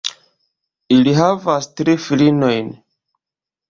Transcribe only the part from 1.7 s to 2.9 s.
tri filinojn.